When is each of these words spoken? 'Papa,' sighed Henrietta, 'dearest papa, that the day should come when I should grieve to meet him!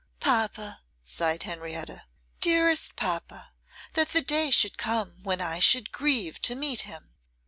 'Papa,' 0.19 0.81
sighed 1.03 1.43
Henrietta, 1.43 2.05
'dearest 2.39 2.95
papa, 2.95 3.51
that 3.93 4.09
the 4.09 4.21
day 4.23 4.49
should 4.49 4.75
come 4.79 5.21
when 5.21 5.39
I 5.39 5.59
should 5.59 5.91
grieve 5.91 6.41
to 6.41 6.55
meet 6.55 6.81
him! 6.89 7.13